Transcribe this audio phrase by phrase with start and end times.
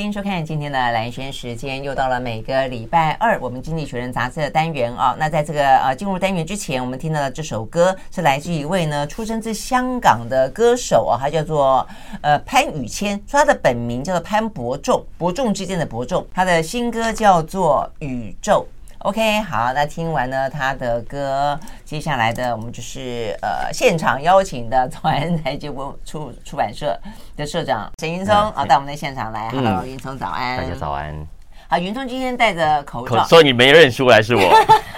[0.00, 5.14] 欢迎收看今天的蓝轩时间，又到了每个礼拜二我们《经济学人》杂志的单元啊。
[5.18, 11.86] 那在这个呃进入单元之前，我们听到的这首歌是来自一位呢出生自香港的歌手啊，他叫做
[12.22, 18.66] 呃潘宇谦，说他的本名叫做潘伯仲，伯仲之间的伯仲，他的新歌叫做《宇宙》。
[19.00, 25.74] OK，好，那听完了他的歌，接下来的我们就是呃现场邀请的早安财经
[26.04, 26.98] 出出版社
[27.34, 29.48] 的社长沈云松啊，到我们的现场来。
[29.54, 31.26] 嗯、Hello，云松早安，大家早安。
[31.70, 34.42] 好，云聪今天戴着口罩，所以你没认出来是我，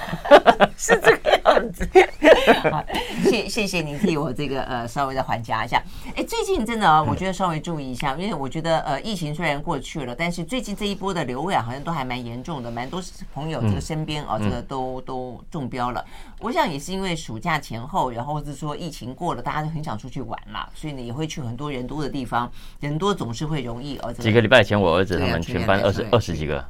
[0.75, 1.87] 是这个样子。
[2.73, 2.83] 好，
[3.25, 5.83] 谢谢谢你替我这个呃稍微的缓颊一下。
[6.17, 13.03] 哎，最近真的啊，我觉得稍微注意一下，因为我觉得呃疫情虽然过去了，但是最近这一波的流感好像都还蛮严重的，蛮多
[13.35, 16.03] 朋友这个身边啊这个都都中标了。
[16.43, 22.51] 我想也是因为暑假前后，然后或者说疫情过了，大家都很想出去玩嘛，所以呢也会去很多人多的地方，
[22.81, 23.99] 人多总是会容易。
[24.19, 26.65] 几个礼拜前，我儿子他们全班二十二十几个。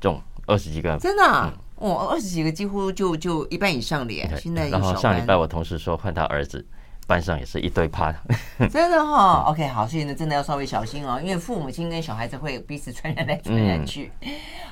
[0.00, 1.50] 中二十几个，真的、啊，
[1.80, 4.30] 嗯、哦，二十几个几乎就就一半以上了耶。
[4.38, 6.66] 现在然后上礼拜我同事说换他儿子。
[7.06, 8.14] 班上也是一堆趴，
[8.70, 9.44] 真的哈。
[9.48, 14.10] OK，好，所以呢，真的要稍微小心哦，因为父母亲跟小孩子会彼此传染来传染去。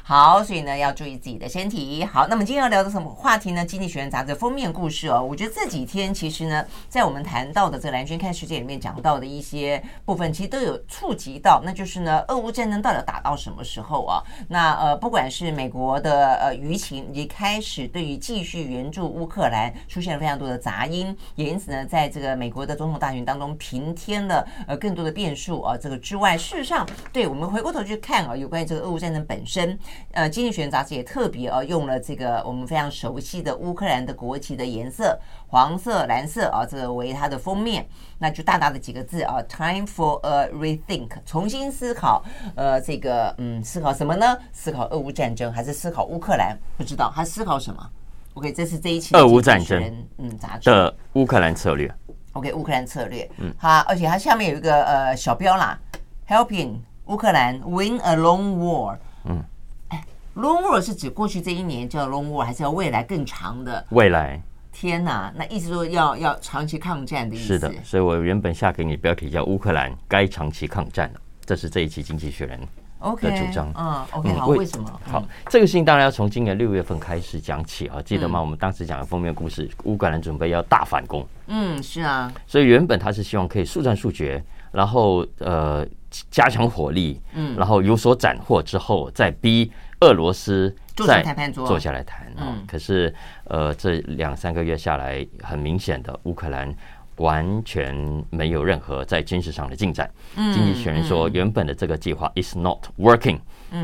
[0.03, 2.05] 好，所以呢，要注意自己的身体。
[2.05, 3.65] 好，那么今天要聊的什么话题呢？
[3.65, 5.23] 经济学人杂志封面故事哦。
[5.23, 14.23] 我觉得这几天其实呢，在我们谈到的这个兰萱看世界里面讲到的一些部分，其实都有触及到，那就是呢，俄乌战争到底打到什么时候啊？
[14.49, 29.77] 那呃，不管是美国的呃舆情，已经开始对于继续援助乌克兰出现了非常多的杂音，也因此呢，在这个这个美国的总统大选当中平添了呃更多的变数啊，这个之外，事实上，对我们回过头去看啊，有关于这个俄乌战争本身，
[30.13, 37.85] 呃，经济学人杂志也特别啊用了这个我们非常熟悉的乌克兰的国旗的颜色黄色、蓝色啊，这个为它的封面，
[38.19, 44.39] 那就大大的几个字啊，Time for a rethink，重新思考，呃，这个嗯，思考什么呢？
[44.53, 46.57] 思考俄乌战争还是思考乌克兰？
[46.79, 47.91] 不知道他思考什么
[48.35, 51.93] ？OK，这是这一期俄乌战争嗯杂志的乌克兰策略。
[52.33, 55.79] OK，乌克兰策略，嗯，好，而且它下面有一个呃小标啦
[56.27, 59.43] ，Helping 乌克兰 win a long war，嗯，
[59.89, 60.03] 哎
[60.37, 64.41] ，long war 是指过去这一年叫 long war，还是要未来更长的未来？
[64.73, 67.45] 天哪，那意思说要要长期抗战的意思？
[67.45, 72.59] 是的，所以我原本下给你标题叫乌克兰该长期抗战了，这是这一期经济学人。
[73.03, 75.01] OK，的主张，嗯，OK，好，为什么？
[75.11, 78.41] 好，这个事情当然要从今年六月份开始讲起啊，记得吗？
[78.41, 81.27] 我们当时讲的封面故事，乌克兰准备要大反攻。
[81.49, 82.33] 嗯，是啊。
[82.47, 85.87] 所以原本他是希望可以速战速决，然后呃
[86.31, 89.71] 加强火力，嗯，然后有所斩获之后，再逼
[90.01, 90.75] 俄罗斯
[91.07, 92.33] 在谈判桌坐下来谈。
[92.37, 93.13] 嗯，可是
[93.45, 96.73] 呃这两三个月下来，很明显的乌克兰。
[97.17, 97.95] 完全
[98.31, 100.11] 没有任何在军事上的进展。
[100.35, 103.39] 经济学人说，原本的这个计划 is not working，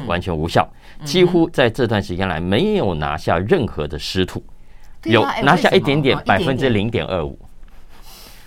[0.07, 0.69] 完全无效，
[1.05, 4.43] 几乎在这段时间来没有拿下任何的失土，
[5.05, 7.39] 有拿下一点点，百分之零点二五，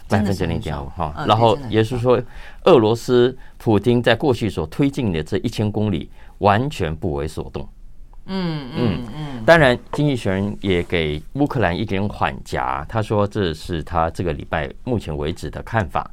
[0.08, 1.26] 百分之零点二五哈。
[1.28, 2.22] 然后也是说，
[2.64, 6.10] 俄罗斯普京在过去所推进的这一千公里
[6.40, 7.68] 完全不为所动。
[8.28, 12.86] 嗯嗯嗯，当然，经济学人也给乌克兰一点缓颊。
[12.88, 16.10] 他说，这是他这个礼拜目前为止的看法。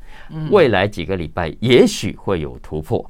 [0.50, 3.08] 未来几个礼拜也许会有突破，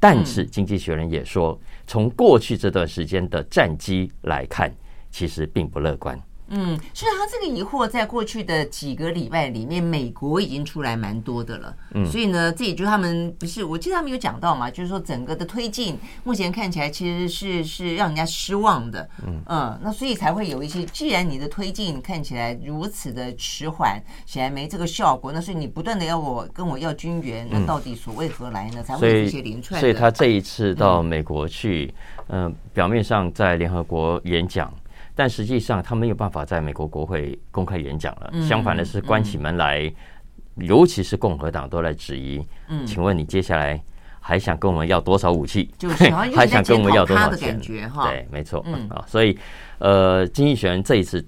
[0.00, 4.72] 但是经济学人也说，从过去这段时间的战绩来看，
[5.10, 6.20] 其实并不乐观。
[6.48, 11.74] 嗯，所以他这个疑惑在过去的几个礼拜里面，美国已经出来蛮多的了。
[11.94, 19.08] 嗯，所以呢，这也就他们不是，我记得他们有讲到嘛，就是说整个的推进目前看起来其实是是让人家失望的。
[19.26, 28.82] 嗯嗯，那所以才会有一些，既然你的推进看起来如此的迟缓，显然没这个效果，那所以你不断的要我跟我要军援，那到底所谓何来呢？
[28.82, 29.80] 才会有一些连串。
[29.80, 31.92] 所以他这一次到美国去，
[32.28, 34.72] 嗯，表面上在联合国演讲。
[35.14, 38.32] 但实际上，他没有办法在美国国会公开演讲了。
[38.42, 39.92] 相反的是，关起门来，
[40.56, 42.44] 尤其是共和党都来质疑。
[42.84, 43.80] 请问你接下来
[44.20, 45.70] 还想跟我们要多少武器？
[46.34, 47.60] 还想跟我们要多少钱？
[47.60, 48.64] 对，没错。
[48.88, 49.38] 啊，所以
[49.78, 51.24] 呃，经济学人这一次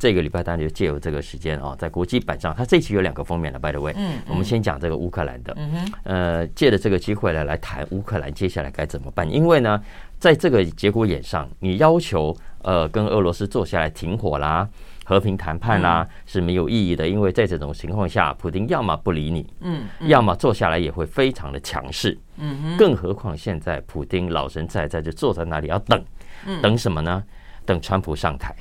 [0.00, 3.58] 这个礼拜，当然就借由这个时间啊，在国际版上，他这期有两个封面了。
[3.58, 3.94] By the way，
[4.26, 5.56] 我们先讲这个乌克兰的。
[6.02, 9.30] 呃，借着这个机会呢来谈乌克兰接下来该怎么办？
[9.30, 9.80] 因为呢，
[10.18, 12.36] 在这个节骨眼上，你要求。
[12.62, 14.68] 呃，跟俄罗斯坐下来停火啦，
[15.06, 26.04] 和平谈判啦，是没有意义的，因为在这种情况下，普京要么不理你，嗯，要么坐下来也会非常的强势，嗯，更何况现在普丁老神在在就坐在那里要等，
[26.60, 27.24] 等什么呢？
[27.64, 28.54] 等川普上台。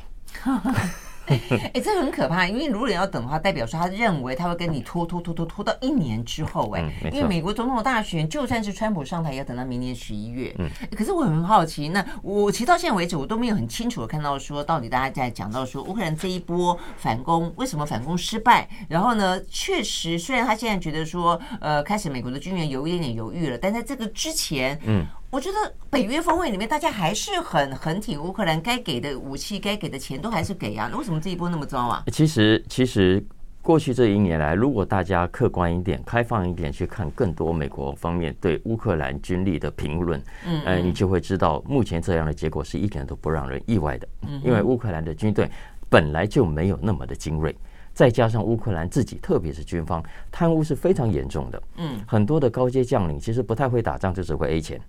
[1.49, 10.55] 哎、欸，这很可怕，因为如果你要等的话，代表说他认为他会跟你拖拖拖拖拖到一年之后、欸，哎、嗯，因为美国总统大选就算是川普上台，也要等到明年十一月。
[10.57, 18.67] 嗯、欸，可是我很好奇，那我其实到现在为止，我都没有很清楚的看到说，到底大家在讲到说乌克兰这一波反攻为什么反攻失败？
[18.87, 25.05] 然后呢，确实虽然他现在觉得说，呃，开始美国的军援有一点点犹豫了，但在这个之前，嗯。
[25.31, 30.89] 我觉得北约峰会里面，大家还是很很挺乌克兰，该给的武器、该给的钱都还是给啊。
[30.97, 32.03] 为什么这一波那么糟啊？
[32.11, 33.23] 其实，其实
[33.61, 44.07] 过去这一年来，如果大家客观一点、开放一点去看更多美国方面对乌克兰军力的评论，嗯，呃，你就会知道，目前这样的结果是一点都不让人意外的。
[44.27, 45.47] 嗯，因为乌克兰的军队
[45.89, 47.55] 本来就没有那么的精锐，
[47.93, 51.61] 再加上乌克兰自己，特别是军方贪污是非常严重的。
[51.77, 54.81] 嗯，很多的高阶将领其实不太会打仗，就只会 A 钱。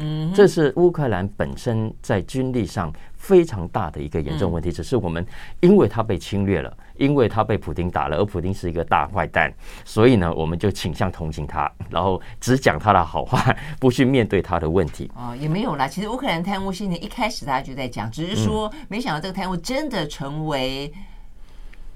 [0.00, 4.70] 嗯，这是乌克兰本身在军力上非常大的一个严重问题。
[4.70, 5.26] 只是我们
[5.58, 9.52] 因为他被侵略了，因为他被普京打了，而普京是一个大坏蛋，
[9.84, 15.10] 所以呢，我们就倾向同情他，然后只讲他的好话，不去面对他的问题。
[15.16, 15.88] 哦，也没有啦。
[15.88, 20.92] 其实乌克兰贪污现在一开始大家就在讲，只是说没想到这个贪污真的成为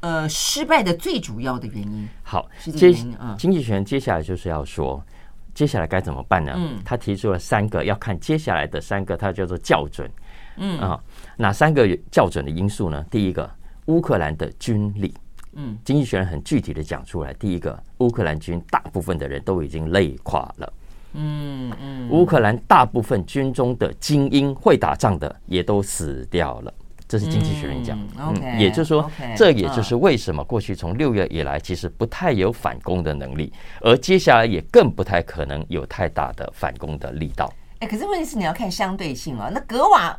[0.00, 2.08] 呃失败的最主要的原因。
[2.24, 2.92] 好，接
[3.38, 5.00] 经济学人接下来就是要说。
[5.54, 6.52] 接下来该怎么办呢？
[6.56, 10.10] 嗯，他提出了三个要看接下来的三个，他叫做校准。
[10.56, 11.00] 嗯啊，
[11.36, 13.04] 哪三个校准的因素呢？
[13.10, 13.50] 第一个，
[13.86, 15.14] 乌克兰的军力。
[15.54, 17.32] 嗯，经济学人很具体的讲出来。
[17.34, 20.72] 第一个，乌克兰军大部分的人都已经累垮了。
[21.14, 26.74] 嗯嗯，乌克兰大部分军中的精英会打仗的也都死掉了。
[27.12, 37.52] 这是经济学人讲，嗯，也就是说，这也就是为什么过去从六月以来，其实不太有反攻的能力，而接下来也更不太可能有太大的反攻的力道。
[37.80, 39.50] 哎，可是问题是你要看相对性啊。
[39.52, 40.18] 那格瓦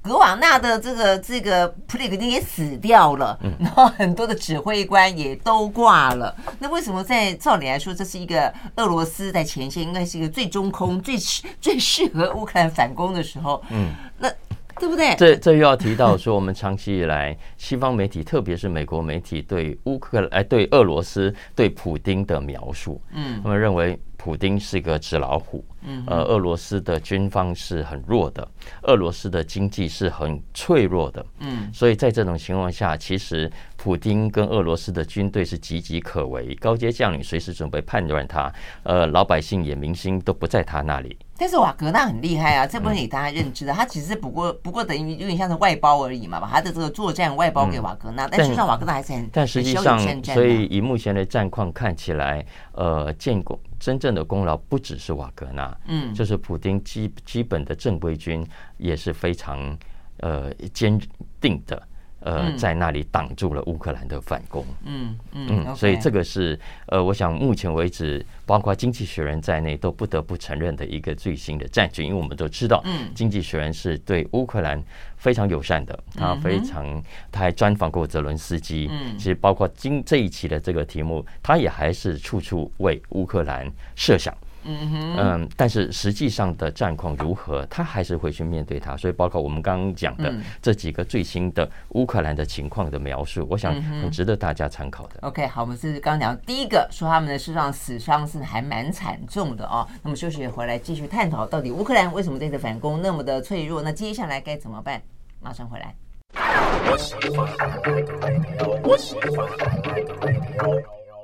[0.00, 6.34] 格瓦纳的这个这个普里格金也死掉了，然后很多的指挥官也都挂了。
[6.58, 11.18] 那为什么在照理来说，这是一个俄罗斯在前线，应该是一个最中空、最
[11.60, 13.62] 最适合乌克兰反攻的时候？
[13.68, 14.32] 嗯，那。
[14.80, 15.14] 对不对？
[15.16, 28.46] 这这又要提到说，我们长期以来西方媒体，特别是美国媒体，对乌克兰、哎，对俄罗斯、对普丁的描述，嗯，他们认为普丁是个纸老虎，嗯，呃，俄罗斯的军方是很弱的，
[28.82, 33.50] 俄罗斯的经济是很脆弱的，嗯，所以在这种情况下，其实
[33.82, 41.16] 普丁跟俄罗斯的军队是岌岌可危，高阶将领随时准备叛乱他，呃，老百姓也民心都不在他那里。
[41.38, 58.46] 但是瓦格纳很厉害啊，这不是你大家认知的，他其实不过不过等于有点像是外包而已嘛，把他的这个作战外包给瓦格纳，但实际上瓦格纳还是很，但实际上，所以以目前的战况看起来，呃，建功真正的功劳不只是瓦格纳，嗯，就是普丁基基本的正规军
[58.76, 59.74] 也是非常
[60.18, 61.00] 呃坚
[61.40, 61.82] 定的。
[62.20, 64.64] 呃，在那里挡住了乌克兰的反攻。
[64.84, 72.04] 嗯嗯嗯，所以这个是呃，我想目前为止，包括《经济学人》在内，都不得不承认的一个最新的战局。
[72.04, 74.82] 因为我们都知道，嗯，《经济学人》是对乌克兰
[75.16, 77.02] 非常友善的，他非常，
[77.32, 78.88] 他还专访过泽伦斯基。
[78.90, 84.36] 嗯，其实包括今这一期的这个题目，他也还是处处为乌克兰设想。
[84.70, 88.96] 嗯哼，嗯，但是实际上的战况如何，他还是会去面对它。
[88.96, 90.32] 所以，包括我们刚刚讲的
[90.62, 95.14] 这几个最新的乌克兰的情况的描述，我想很值得大家参考的。
[95.22, 99.86] OK，好，我们是刚刚讲第一个，说他们的事实上死伤是还蛮惨重的哦。
[100.02, 103.82] 那么休息回来继续探讨，到底乌克兰为什么这次反攻那么的脆弱？
[103.82, 105.00] 那接下来该怎么办？
[105.40, 105.94] 马上回来。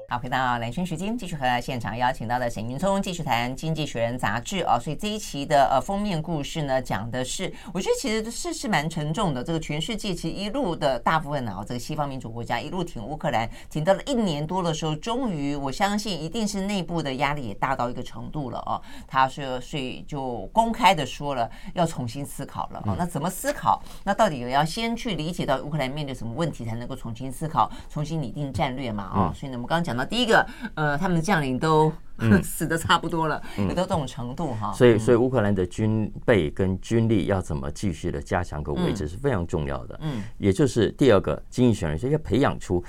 [0.08, 4.78] 好，回到蓝轩时间，继续和现场邀请到的沈云聪继续谈《经济学人》杂志啊。
[4.78, 9.42] 所以这一期的呃封面故事呢，讲的是，我觉得其实是是蛮沉重的。
[9.42, 18.80] 这个全世界其实一路的大部分呢，这个西方民主国家一路挺乌克兰，挺到了一年多的时候，终于我相信一定是内部的压力也大到一个程度了哦。
[19.08, 22.94] 他是所以就公开的说了要重新思考了哦。
[22.96, 23.82] 那怎么思考？
[24.04, 29.02] 那到底也要先去理解到乌克兰面对什么问题，才能够重新思考、重新拟定战略嘛？
[29.02, 29.95] 啊，所以呢，我们刚刚讲。
[29.96, 34.72] 那第一个，呃，他们的将领都、嗯、 死的差不多了，有到这种程度哈。
[34.72, 39.98] 所以，所以乌克兰的军备跟军力要怎么继续的加强跟维持是非常重要的。
[40.02, 42.82] 嗯，也就是第二个，经济选人说要培养出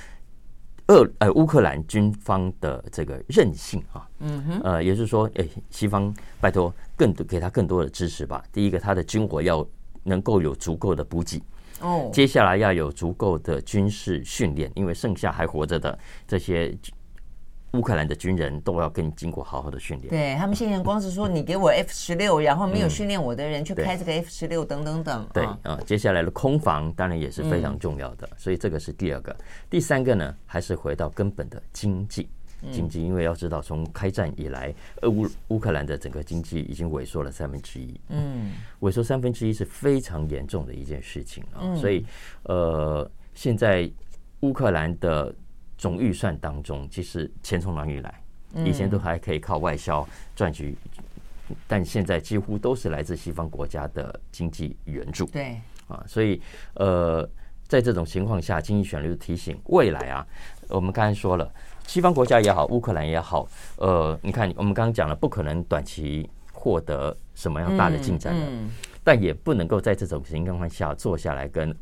[0.87, 4.07] 俄呃乌克兰军方的这个韧性啊。
[4.19, 8.43] 嗯哼，呃，也就是说，哎，西方拜托更多给他更多的支持吧。
[8.51, 9.65] 第一个，他的军火要
[10.03, 11.41] 能够有足够的补给。
[11.81, 16.75] 哦，接下来要有足够的军事训练，因为剩下还活着的这些。
[17.77, 20.09] 乌克兰的军人都要跟你经过好好的训练。
[20.09, 25.27] 对，他们现在光是说你给我 F 十六，然后没有训练我的人去开这个 F 十六等等等。
[25.33, 29.35] 对啊，接下来的空防当然也是非常重要的，所以这个是第二个。
[29.69, 32.27] 第三个呢，还是回到根本的经济。
[32.71, 38.01] 经济，因为要知道，从开战以来，呃乌乌克兰的整个经济已经萎缩了三分之一。
[38.09, 41.75] 嗯，萎缩三分之一是非常严重的一件事情啊。
[41.75, 42.03] 所以，
[42.45, 43.87] 呃，现在
[44.39, 45.31] 乌克兰的
[45.77, 48.13] 总预算当中，其实钱从哪里来？
[48.65, 50.75] 以前都还可以靠外销赚取，
[51.67, 55.25] 但现在几乎都是来自西方国家的经济援助。
[55.25, 56.41] 对，啊，所以，
[56.75, 57.29] 呃，
[57.67, 60.25] 在这种情况下，经济学人就提醒未来啊，
[60.69, 61.51] 我们刚才说了。
[61.85, 68.45] 西方国家也好，乌克兰也好，呃，你看，我们刚刚讲了，不可能短期获得什么样大的进展的，
[69.03, 71.73] 但也不能够在这种情况下坐下来跟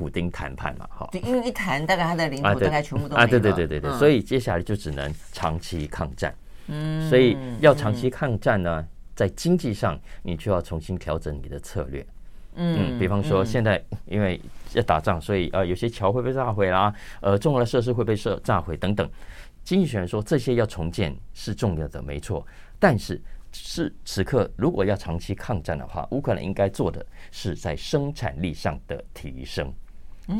[0.00, 1.06] 普丁谈判嘛，哈。
[1.12, 6.34] 对，因为一谈，大概他的领土大概全部都啊，对对对对对，嗯、所以接下来就只能长期抗战。
[6.68, 8.82] 嗯，所以要长期抗战呢，
[9.14, 12.06] 在经济上，你就要重新调整你的策略。
[12.54, 14.40] 嗯，比方说现在因为
[14.72, 16.90] 要打仗，所以呃有些桥会被炸毁啦，
[17.20, 19.06] 呃重要的设施会被设炸毁等等。
[19.62, 22.44] 经济学人说这些要重建是重要的，没错。
[22.78, 23.20] 但是
[23.52, 29.72] 是此刻如果要长期抗战的话，乌克兰应该做的是在生产力上的提升，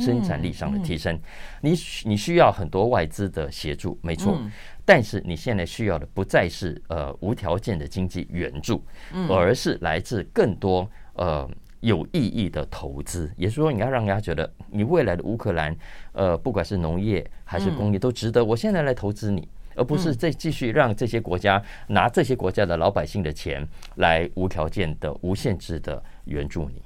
[0.00, 1.18] 生产力上的提升。
[1.60, 1.70] 你
[2.04, 4.38] 你需要很多外资的协助，没错。
[4.84, 8.84] 但是你现在需要的不再是呃无条件的经济援助，
[9.28, 11.48] 而是来自更多呃。
[11.82, 15.74] 有意义的投资，也就是说，你要让人家觉得你未来的乌克兰，
[16.12, 18.44] 呃，不管是农业还是工业，都值得。
[18.44, 26.82] 我现在来投资你，而不是再继续让这些国家拿这些国家的老百姓的钱来无条件的、无限制的援助你。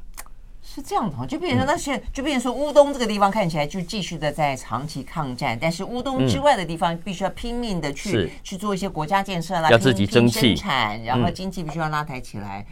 [0.67, 12.67] 是这样的，就变成说那些，就变成说乌东这个地方看起来就继续的在长期抗战，但是乌东之外的地方必须要拼命的去去做一些国家建设啦，要自己争气，生产，然后经济必须要拉抬起来。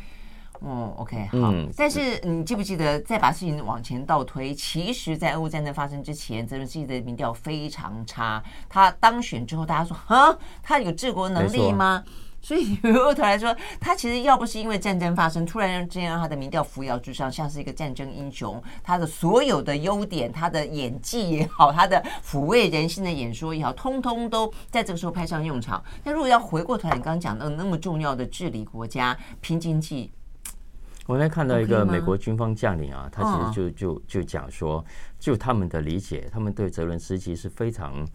[0.64, 1.50] 嗯，OK，好。
[1.52, 8.40] 嗯、但是你记不记得，再把事情往前倒推，其实，在俄乌战争发生之前，泽连斯基的民调非常差。
[8.68, 12.04] 他当选之后，大家说，啊，他有治国能力吗？
[12.42, 25.82] 错所以回过头来说，他其实要不是因为战争发生，突然之间让他的民调扶摇直上，像是一个战争英雄，他的所有的优点，他的演技也好，他的抚慰人心的演说也好，通通都在这个时候派上用场。
[26.02, 30.10] 那如果要回过头来，你刚刚讲到那么重要的治理国家、拼经济。
[31.06, 34.84] 我那看到一个美国军方将领啊，他其实就就就讲说，
[35.18, 38.06] 就他们的理解，他们对泽伦斯基是非常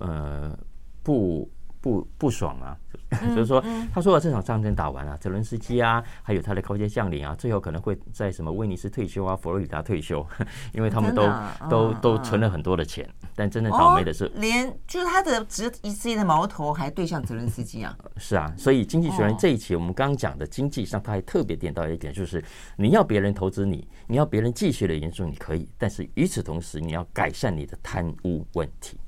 [0.00, 0.58] 呃
[1.02, 1.48] 不。
[1.80, 2.76] 不不爽啊，
[3.34, 10.26] 就是说，他说这场战争打完了，泽伦斯基啊，还有他的高阶将领啊，最后可能会在什么威尼斯退休啊，佛罗里达退休，
[10.72, 11.30] 因为他们都
[11.70, 13.08] 都都存了很多的钱。
[13.34, 17.96] 但真的倒霉的是，连就是他的直一直的矛头还对向泽伦斯基啊。
[18.18, 22.42] 是啊，所以经济学人这一期我们刚刚讲的经济上，他还特别点到一点，就是
[22.76, 28.98] 你要别人投资你，你要别人继续的援助你可以，但是与此同时，你要改善你的贪污问题。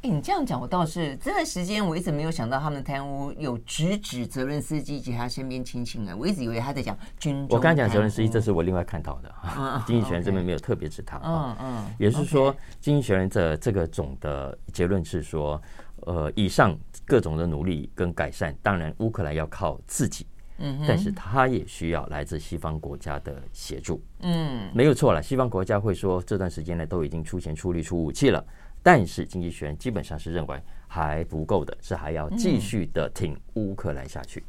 [0.00, 7.44] 哎，你这样讲，我倒是这段时间我一直没有想到他们的贪污有直指泽伦斯基及他身边亲戚啊，我一直以为他在讲军。
[7.50, 9.34] 我刚才讲泽伦斯基，这是我另外看到的。
[9.58, 11.20] 嗯、 经济学人这边没有特别指他。
[11.24, 11.84] 嗯嗯。
[11.98, 15.60] 也是说，经济学人这这个总的结论是说，
[16.02, 20.24] 呃，以上各种的努力跟改善，当然乌克兰要靠自己，
[20.58, 24.00] 嗯，但是他也需要来自西方国家的协助。
[24.20, 28.44] 嗯，没有错了，西方国家会说这段时间呢都已经出钱出力出武器了。
[28.88, 34.42] 但是经济学人基本上是认为还不够的，是还要继续的挺乌克兰下去。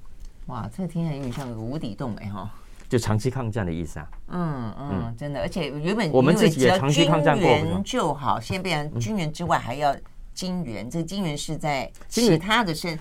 [0.45, 2.49] 哇，这个听起来有点像个无底洞哎哈！
[2.87, 4.09] 就长期抗战的意思啊。
[4.29, 9.93] 嗯嗯，真的，而且原本我们自己也长期抗战过，就好，现在变成军援之外还要
[10.33, 12.97] 金援，这个金援是在其他的生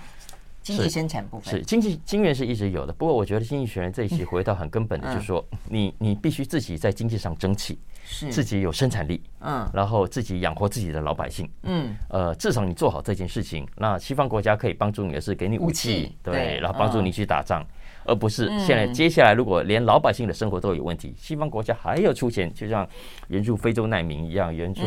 [0.77, 1.55] 经济生产部分。
[1.55, 7.79] 是经济经验是一直有的，不过我觉得经济学人这一期回到很根本的，就是说你你必须自己在经济上争气。
[8.11, 8.33] 是。
[8.33, 17.63] 自己有生产力，嗯，然后自己养活自己的老百姓，嗯，呃，至少你做好这件事情，那西方国家可以帮助你的是给你武器，武器对，对然后帮助你去打仗。
[17.63, 17.67] 嗯
[18.09, 22.89] 而不是现在接下来，如果连老百姓的生活都有问题，西方国家还要出钱，就像
[23.29, 24.83] 援助非洲难民一样，援助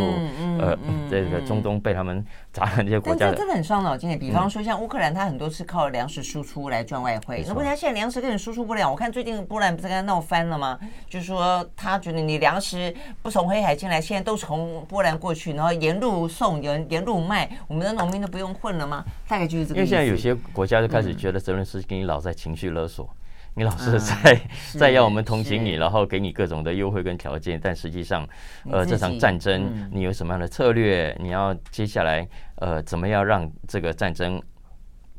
[0.60, 0.76] 呃
[1.10, 3.28] 这个中东被他们砸烂这些国家。
[3.28, 4.18] 但这真的很伤脑筋的。
[4.18, 7.46] 比方说，像乌克兰，他很多是靠粮食输出来赚外汇。
[7.48, 10.80] 如果他现在粮食根本输出不了，我看最近波兰不是跟他闹翻了吗？
[11.08, 19.06] 就是说他觉得你粮食不从黑海进来，现在都从波兰过去，然后沿路送，沿沿路卖，我们的农民都不用混了吗？
[19.28, 19.76] 大概就是这个。
[19.76, 23.08] 因为现在有些国家就开始觉得泽伦斯基老在情绪勒索。
[23.54, 28.28] 你老 是在、嗯、在要我们同情你，然后给你各种的优惠跟条件，但实际上，
[28.70, 31.16] 呃，这场战争你有什么样的策略？
[31.20, 34.42] 嗯、你要接下来呃，怎么样让这个战争？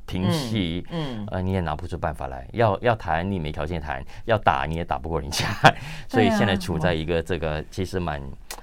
[0.06, 2.47] 平息，嗯，呃，你也拿不出办法来。
[2.52, 5.47] 要要谈，你没条件谈；要打，你也打不过人家。
[6.09, 8.21] 所以现在处在一个这个其实蛮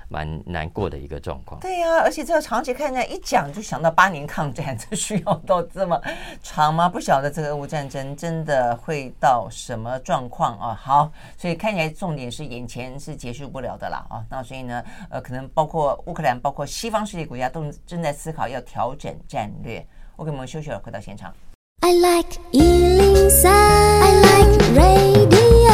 [0.07, 1.59] 蛮难过的一个状况。
[1.61, 5.99] 对呀、啊，而且这个长期看起来一讲就想到八年抗战，这需要到这么
[6.43, 6.87] 长吗？
[6.89, 10.77] 不晓得这个俄乌战争真的会到什么状况啊？
[10.79, 14.23] 好，所以看起来重点是眼前是结束不了的啦啊。
[14.29, 19.85] 那所以呢，呃，可能包括乌克兰，包括西方世界国家都正在思考要调整战略。
[20.19, 21.33] 我给我们休息了，回到现场。
[21.79, 25.69] I like 103, I like radio。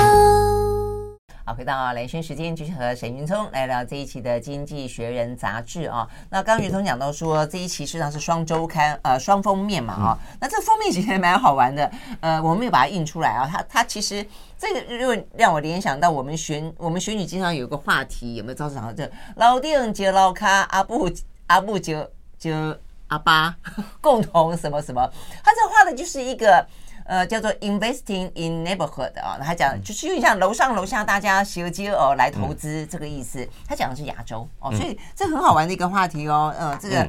[1.43, 6.07] 好，回到连线时间，继续和沈云聪来聊这一期的《经济学人》杂志啊。
[6.29, 10.19] 那刚刚云聪讲到说，这一期实际上是双周刊，呃，双封面嘛啊。
[10.39, 13.49] 那这封面其实也蛮好玩的，呃，我们没有把它印出来啊。
[13.51, 14.23] 它它其实
[14.59, 21.09] 这个又让我联想到我们选我们选举经常有个话题，有没有造成这老丁就老卡阿布
[21.47, 22.77] 阿布就就。
[23.15, 23.55] 阿巴
[24.01, 25.10] 共同什么什么，
[25.43, 26.65] 他这画的就是一个
[27.05, 33.48] 呃叫做 investing in neighborhood 啊，他讲就是有点像楼上楼下大家携接哦来投资这个意思。
[33.67, 36.53] 他讲的是亚洲哦，所以这很好玩的一个话题哦。
[36.60, 37.07] 嗯，这个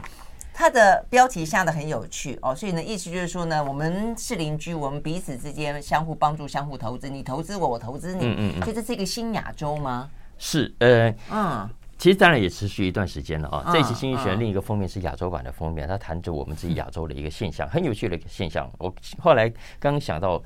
[0.55, 8.25] 他的标题下的很有趣哦，所以呢意思就是说呢，我们是邻居，我们彼此之间相互帮助，相互投资，你投资我，我投资你。
[8.25, 10.09] 嗯嗯，所以这是一个新亚洲吗？
[10.39, 11.69] 是呃嗯。
[11.99, 13.71] 其实当然也持续一段时间了啊。
[13.73, 18.71] 这一期《经济学人》另一个封面是亚洲版的封面，它谈着我们自己亚洲的一个现象，很有趣的一个现象。
[18.79, 20.43] 我后来刚想到，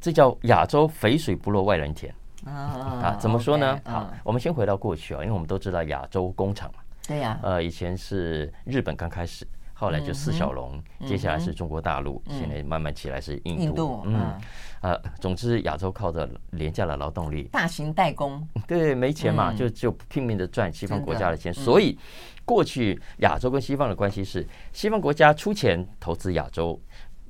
[0.00, 3.16] 这叫亚洲肥水不落外人田啊。
[3.18, 3.78] 怎么说呢？
[3.84, 6.78] 好，我们先回到过去啊，因为我们都知道亚洲工厂嘛。
[7.06, 7.38] 对呀。
[7.42, 14.02] 呃，以前是日本刚开始，后来就四小龙，接下来是中国大陆，现在慢慢起来是印度。
[14.06, 14.32] 嗯。
[14.80, 21.52] 呃，总之，亚洲靠着廉价的劳动力，大型代工，对，没钱嘛，嗯、就就拼命的赚西方国家的钱。
[21.52, 21.60] 的。
[21.60, 21.98] 所以，
[22.44, 26.80] 过去亚洲跟西方的关系是，西方国家出钱投资亚洲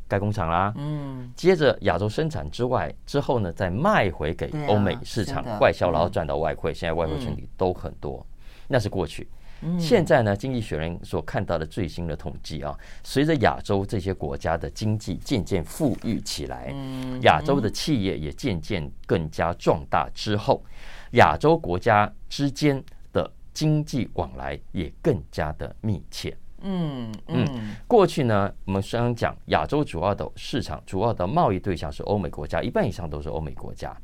[0.06, 6.72] 盖工厂啦，嗯，接着亚洲生产之外，之后呢，再卖回给欧美市场外销，然后赚到外汇。
[6.74, 8.24] 现在外汇存底都很多，
[8.66, 9.28] 那是过去。
[9.78, 16.72] 现在呢，经济学人所看到的最新的统计啊，随着亚洲这些国家的经济渐渐富裕起来，
[17.22, 20.62] 亚洲的企业也渐渐更加壮大之后，
[21.12, 22.80] 亚洲国家之间
[23.12, 26.36] 的经济往来也更加的密切。
[26.60, 33.96] 嗯嗯，过去呢，我们刚刚讲亚洲主要的市场、主要的贸易对象是欧美国家，一半以上都是欧美国家。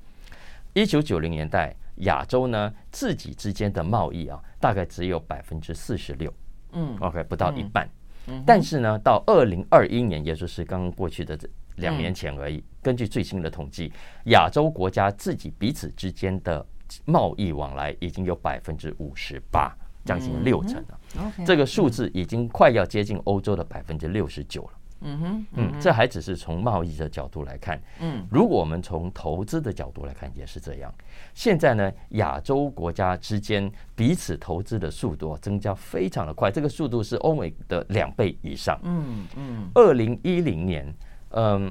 [0.73, 1.77] 一九九零年代。
[1.97, 6.33] 亚洲呢，自己之间的贸易啊，大概只有百分之四十六，
[6.73, 7.89] 嗯，OK，不到一半。
[8.27, 12.57] 嗯，但是呢，到二零二一年，也就是刚刚过去的这两年前而已。
[12.57, 13.93] 嗯，根据最新的统计，
[14.27, 16.67] 亚洲国家自己彼此之间的
[17.05, 21.01] 贸易往来已经有百分之五十八，将近六成了。
[21.19, 24.71] 嗯，这个数字已经快要接近欧洲的百分之六十九了。
[25.05, 27.81] 嗯哼，嗯，这还只是从贸易的角度来看。
[28.01, 30.93] 嗯，如果我们从投资的角度来看，也是这样。
[31.35, 38.81] 现在呢，亚洲国家之间彼此投资的速度增加非常的快，这个速度是欧美的两倍以上。
[38.83, 40.93] 嗯嗯，二零一零年，
[41.31, 41.71] 嗯，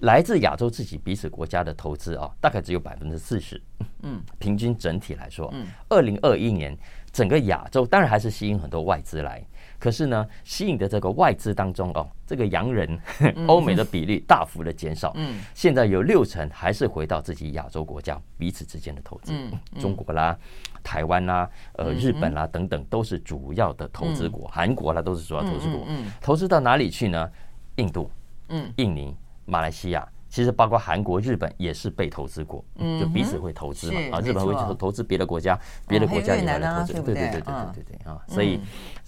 [0.00, 3.62] 来自亚洲自己彼此国家的投资啊，大概只有百分之四十。
[4.02, 6.76] 嗯， 平均整体来说，嗯，二零二一年
[7.12, 9.42] 整个亚洲当然还是吸引很多外资来。
[9.84, 12.98] 可是呢，吸引的这个外资当中哦，这个洋人
[13.46, 15.12] 欧美的比例大幅的减少。
[15.16, 19.34] 嗯，现在有六成还是回到自己亚洲国家彼此之间的投资。
[19.34, 20.34] 嗯，中国啦、
[20.82, 25.84] 台湾啦、呃日本啦等等都是主要的投资国，韩国啦都是主要投资国。
[25.86, 27.30] 嗯，投资到哪里去呢？
[27.76, 28.10] 印度、
[28.48, 30.08] 嗯，印尼、马来西亚。
[30.34, 32.64] 其实包括韩国、日本也是被投资过，
[32.98, 38.58] 就彼此会投资嘛啊，日本会投投资别的国家，别的国家也来投资，对对对对对对对啊，所以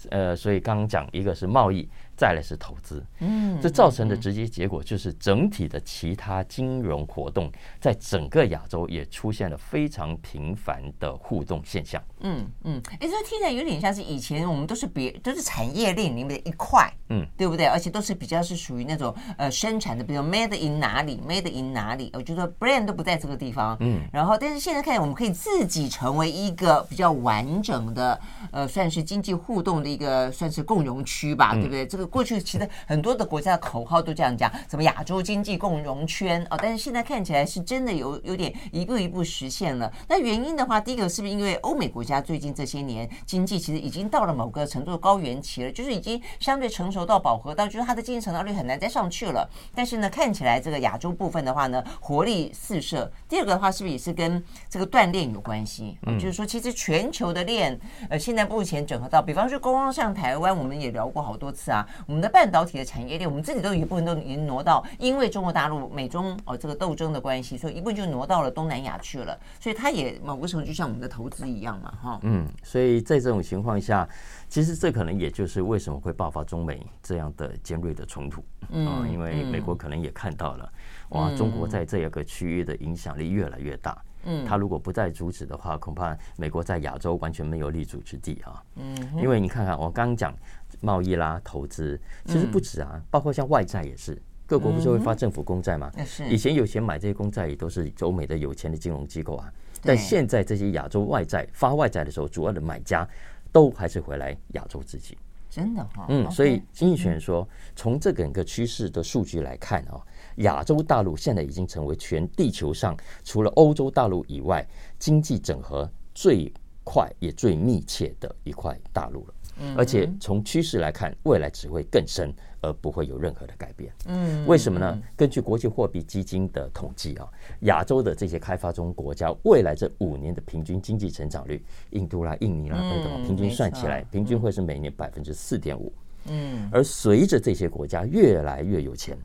[0.09, 1.89] 呃，所以刚刚讲一个是贸易。
[2.17, 12.01] 再来是投资，嗯，这造成的直接结果就是整体的其他金融活动在整个亚洲也出现了非常频繁的互动现象。
[12.21, 17.67] 嗯嗯，哎，这听起来有点像是以前我们都是别都是产业链里面的一块，嗯，对不对？
[17.67, 28.19] 而且都是比较是属于那种呃生产的，比如 made in 哪里，made in 哪里，我觉得 brand 都不在这个地方，嗯，然后但是现在看来我们可以自己成为一个比较完整的
[28.51, 31.85] 呃算是经济互动的一个算是共融区吧，对不对？
[31.85, 32.06] 这个。
[32.07, 39.91] 个过去其实很多的国家的口号都这样讲，什么亚洲经济共荣圈哦，但是现在看起来是真的有有点一步一步实现了。
[40.07, 49.49] 那原因的话，第一个是不是因为欧美国家最近这些年经济其实已经到了某个程度的高原期了，就是已经相对成熟到饱和到，就是它的经济成长率很难再上去了。
[49.75, 53.11] 但是呢，看起来这个亚洲部分的话呢，活力四射。
[53.27, 55.97] 第二个的话，是不是也是跟这个锻炼有关系？
[56.05, 57.77] 嗯，就是说其实全球的链
[58.09, 69.37] 呃，现在目前整合到，比方说刚刚像台湾，我们也聊过好多次啊，我们的半导体的产业链，我们自己都有一部分都已经挪到，因为中国大陆美中哦这个斗争的关系，所以一部分就挪到了东南亚去了。
[69.59, 72.19] 所以它也某个时候就像我们的投资一样嘛，哈。
[72.23, 74.07] 嗯，所以在这种情况下，
[74.47, 78.43] 其实这可能也就是为什么会爆发中美这样的尖锐的冲突。
[78.69, 80.71] 嗯，因为美国可能也看到了，
[81.09, 83.97] 哇，中国在这个区域的影响力越来越大。
[84.23, 88.61] 嗯，他如果不再阻止的话，恐怕美国在亚洲完全没有立足之地啊。
[88.75, 90.33] 嗯，因为你看看我刚刚讲
[90.81, 95.91] 贸易啦、投资，其实不止啊，包括像外债也是，各国不是会发政府公债吗？
[96.29, 99.51] 以前有钱买这些公债也都是欧美的有钱的金融机构啊。
[99.83, 103.07] 但现在这些亚洲外债发外债的时候，主要的买家
[103.51, 105.17] 都还是回来亚洲自己。
[105.49, 110.01] 真的哈，嗯，所以经济学人说，从这整个趋势的数据来看啊，
[110.37, 114.67] 亚洲大陆现在已经成为全地球上除了欧洲大陆以外，
[114.99, 116.51] 经济整合最
[116.83, 119.33] 快也最密切的一块大陆了。
[119.75, 123.91] 而且从趋势来看，未来只会更深，而不会有任何的改变。
[124.05, 125.01] 嗯，为什么呢？
[125.15, 127.27] 根据国际货币基金的统计啊，
[127.61, 135.91] 亚洲的这些开发中国家未来这五年的平均经济成长率，印度啦、印尼啦等等，平均算起来，平均会是每年百分之四点五。
[136.29, 139.17] 嗯，而随着这些国家越来越有钱，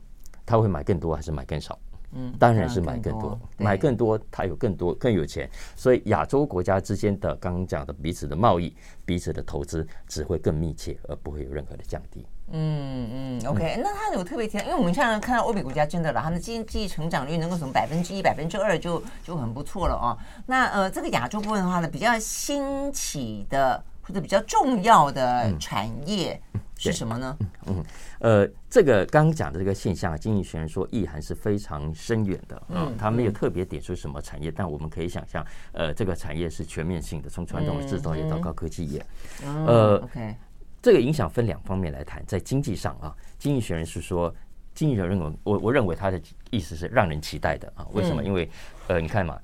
[0.47, 1.79] 他会买更多还是买更少？
[2.14, 12.27] 嗯，当然是买更多，买更多，他有更多更有钱，所以亚洲国家之间的刚刚讲的彼此的贸易、彼此的投资只会更密切，而不会有任何的降低。
[12.55, 13.09] 嗯
[13.40, 20.12] 嗯，OK，那他有特别提到，因为我们现在看到欧美国家真的了，他们的经济成长率能够从百分之一、百分之二就就很不错了哦。
[20.44, 26.41] 那呃，这个亚洲部分的话呢，比较兴起的或者比较重要的产业。
[26.55, 27.38] 嗯是什么呢？
[27.67, 27.85] 嗯，
[28.19, 32.91] 呃，这个刚刚讲的这个现象，经济学人说意涵是非常深远的啊。
[32.99, 39.07] 他没有特别点出什么产业，但我们可以想象，呃，这个产业是全面性的，从传统的制造业到高科技业。
[39.45, 40.35] 呃，OK，
[40.83, 42.21] 这个影响分两方面来谈。
[42.27, 44.35] 在经济上啊，经济学人是说，
[44.75, 47.87] 经济学人认为，我我认为他的意思是让人期待的啊。
[47.93, 48.25] 为什么？
[48.25, 48.51] 因为
[48.88, 49.38] 呃，你看嘛，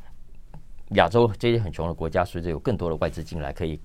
[0.97, 3.81] 亚洲这些很穷的国家，随着有更多的外资进来，可以。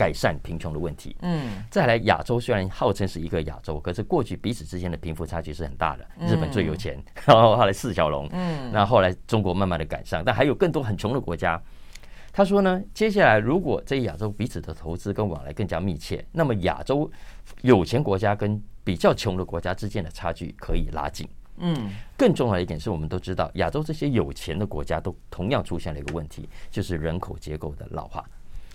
[0.00, 1.14] 改善贫穷的问题。
[1.20, 6.08] 嗯，再来，亚洲虽然号称是一个亚洲，可是过去彼此之间的贫富差距是很大的。
[6.26, 11.60] 日本最有钱， 然后后来四小龙，嗯，那后来中国慢慢的赶上，但还有更多很穷的国家。
[12.32, 17.10] 他说呢，接下来如果这亚洲彼此的投资跟往来更加密切，那么亚洲
[17.60, 21.28] 有钱国家跟比较穷的国家之间的差距可以拉近。
[21.58, 28.24] 嗯，更重要的一点是我们都知道，亚洲这些有钱的国家都同样出现了一个问题，就是人口结构的老化。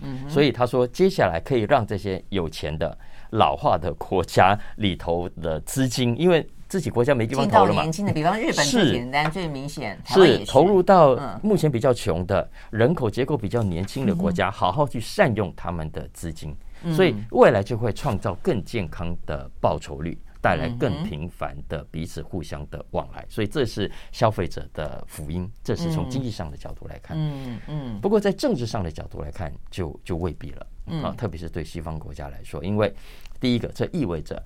[0.02, 2.98] 嗯，所以他说，接下来可以让这些有钱的
[3.32, 7.84] 老化的国家里头的资金，因为自己国家没地方投了嘛。
[7.84, 16.56] 年轻的，比方日本最简单、最明显，是投入到目前比较穷的人口结构比较年轻的国家，好好去善用他们的资金，
[16.92, 20.18] 所以未来就会创造更健康的报酬率。
[20.46, 25.52] 带来更频繁的彼此互相的往来，所以这是消费者的福音。
[25.64, 27.18] 这是从经济上的角度来看。
[27.20, 28.00] 嗯嗯。
[28.00, 30.68] 不过在政治上的角度来看，就就未必了。
[31.02, 32.94] 啊，特别是对西方国家来说，因为
[33.40, 34.40] 第一个，这意味着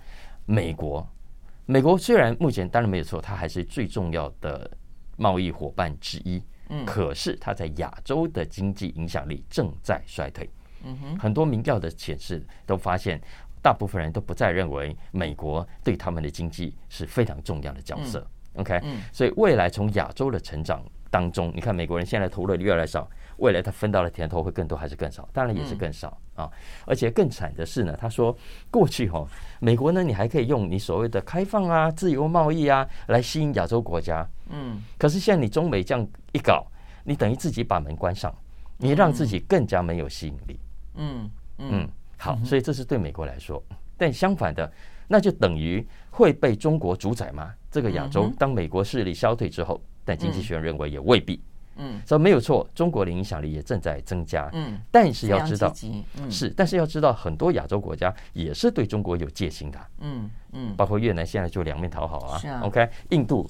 [0.45, 1.05] 美国，
[1.65, 4.71] 美国虽然目前当然没有错，它还是最重要的
[5.17, 6.41] 贸易伙伴之一。
[6.69, 6.85] 嗯。
[6.85, 10.49] 可是它在亚洲的经济影响力正在衰退。
[10.85, 11.19] 嗯哼。
[11.19, 13.21] 很多民调的显示都发现。
[13.61, 18.25] 大部分人都不再认为美国对他们的经济是非常重要的角色。
[18.55, 18.81] OK，
[19.13, 25.27] 所以未来从亚洲的成长当中，你看美国人现在投入的越来越少，未来他分到的甜头会更多还是更少？
[25.31, 26.49] 当然也是更少啊！
[26.85, 28.35] 而且更惨的是呢，他说
[28.71, 29.25] 过去哈，
[29.59, 34.27] 美国呢，你还可以用你所谓的开放啊、自由贸易啊来吸引亚洲国家。
[34.49, 36.65] 嗯，可是现在你中美这样一搞，
[37.03, 38.33] 你等于自己把门关上，
[38.77, 40.59] 你让自己更加没有吸引力。
[40.95, 41.89] 嗯嗯。
[42.19, 43.63] 好，所以这是对美国来说，
[43.97, 44.69] 但相反的，
[45.07, 47.53] 那就等于会被中国主宰吗？
[47.71, 51.41] 这个亚洲，当美国势力消退之后，但经济学人认为也未必。
[51.77, 54.49] 嗯，所以没有错，中国的影响力也正在增加。
[54.51, 55.73] 嗯，但是要知道，
[56.29, 59.79] 是，但是要知道，很多亚洲国家也是对中国有戒心的。
[60.01, 62.37] 嗯嗯，包括越南现在就两面讨好啊。
[62.37, 62.59] 是啊。
[62.65, 63.49] OK，印度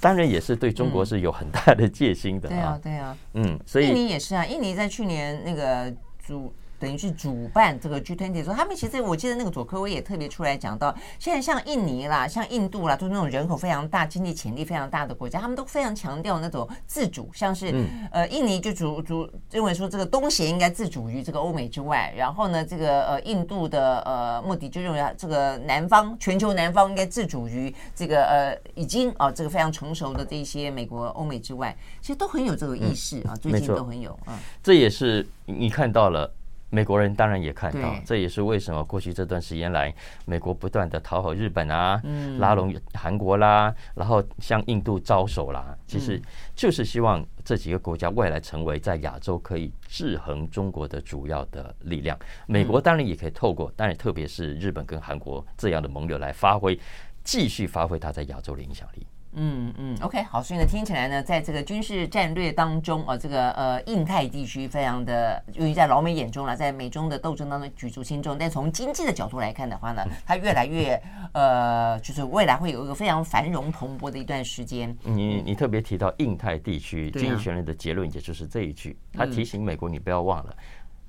[0.00, 2.48] 当然也是对中国是有很大的戒心的。
[2.48, 3.16] 对啊，对啊。
[3.34, 5.92] 嗯，所以印尼也是啊，印尼在去年那个
[6.24, 6.54] 主。
[6.78, 36.32] 等于是主办这个 G20 的时候，他们其实我记得那个佐科威也特别出来讲到，现在像印尼啦、像印度啦，就是那种人口非常大、经济潜力非常大的国家，他们都非常强调那种自主，像是、嗯、呃印尼就主主认为说这个东协应该自主于这个欧美之外，然后呢，这个呃印度的呃目的就认为这个南方全球南方应该自主于这个呃已经啊、呃、这个非常成熟的这些美国、欧美之外，其实都很有这个意识啊，嗯、最近都很有啊，这也是你看到了。
[36.70, 39.94] 美国人当然也看到，这也是为什么过去这段时间来，
[40.26, 42.00] 美国不断的讨好日本啊，
[42.38, 46.20] 拉拢韩国啦，然后向印度招手啦，其实
[46.54, 52.18] 就是希望这几个国家未来成为在亚洲可以制衡中国的主要的力量。
[52.46, 56.78] 美国当然也可以透过，当然特别是日本跟韩国这样的盟友来发挥，
[57.24, 59.06] 继续发挥它在亚洲的影响力。
[59.40, 68.36] 嗯嗯，OK，好，所以呢，听起来呢，在这个军事战略当中呃，这个呃，印太地区非常的，由于在老美眼中了，在美中的斗争当中举足轻重。
[68.36, 71.00] 但从经济的角度来看的话呢，它越来越
[71.32, 74.94] 呃，就是未来会有一个非常繁荣蓬勃的一段时间。
[75.04, 80.56] 你你特别提到印太地区，经济学人的结论也就是这一句，他提醒美国，你不要忘了，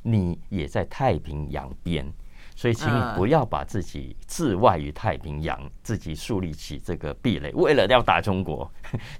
[0.03, 2.05] 你也在太平洋边。
[2.59, 8.69] 所以，请你不要把自己置外于太平洋，自己树立起这个壁垒，为了要打中国。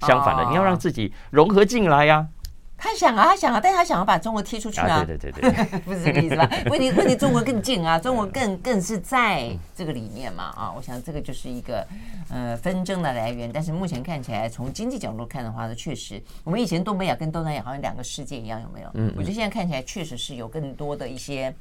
[0.02, 2.28] 相反的，你要让自己融合进来呀。
[2.76, 5.02] 他想啊，他想啊，但是他想要把中国踢出去啊。
[5.06, 6.46] 对对对对， 不是这个意思吧？
[6.66, 10.70] 问题问题，中国更近啊， 中国更更是在这个里面嘛啊。
[10.76, 11.86] 我想这个就是一个
[12.28, 13.50] 呃纷争的来源。
[13.50, 18.90] 但是目前看起来，从经济角度看的话呢，确实，我们以前东北亚跟东南亚好像两个世界一样，有没有？
[18.92, 21.54] 嗯，我觉得现在看起来确实是有更多的一些。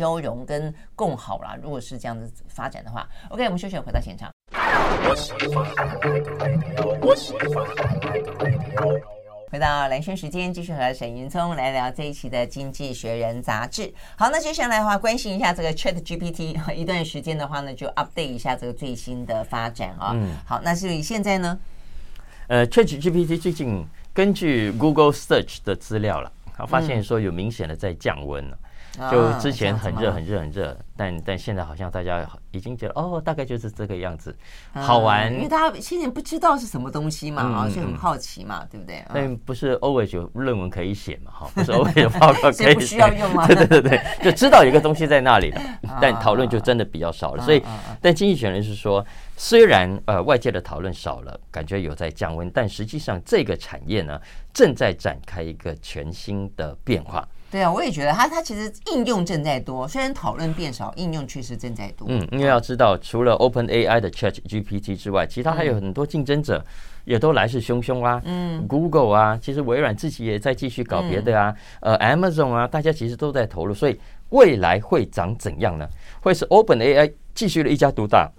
[0.00, 4.30] 交融跟共好啦，如果是这样子发展的话，OK，我们休息，回到现场。
[9.50, 13.92] 回到蓝轩时间，继续和沈云聪来聊这一期的《经济学人》杂志。
[14.16, 20.12] 好，那接下来的话，关心一下这个 Chat GPT， 一段时间的话呢，就 update 一下这个最新的发展啊。
[20.14, 21.58] 嗯，好，那所以现在呢，
[22.48, 26.32] 呃，Chat GPT 最近根据 Google Search 的资料了，
[26.66, 28.58] 发现说有明显的在降温了。
[29.10, 34.36] 就之前很热很热很热，但但现在好像大家已经觉得哦，大概就是这个样子，
[34.72, 35.32] 好玩。
[35.32, 39.04] 因为大家现在不知道是什么东西嘛，啊，就很好奇嘛，对不对？
[39.14, 43.46] 但不是 always 有论文可以写嘛，哈，不是 always 有报告 可以写，不需要用吗？
[43.48, 45.60] 对对对对，就知道有个东西在那里了，
[46.00, 47.44] 但讨论就真的比较少了。
[47.44, 47.62] 所以，
[48.00, 49.04] 但经济学人是说，
[49.36, 54.20] 虽然呃外界的讨论少了，感觉有在降温，但实际上这个产业呢
[54.52, 57.26] 正在展开一个全新的变化。
[57.50, 62.06] 对啊，我也觉得它它其实应用正在多，虽然讨论变少，应用确实正在多。
[62.08, 66.64] 嗯，因为要知道，除了 OpenAI 的 ChatGPT 之外，其他还有很多竞争者，
[67.04, 68.22] 也都来势汹汹啊。
[68.24, 71.52] 嗯，Google 啊，其实微软自己也在继续搞别的啊。
[71.80, 75.88] 嗯、呃，Amazon 啊，大家其实都在投入，所以未来会长怎样呢？
[76.20, 78.30] 会是 OpenAI 继续的一家独大，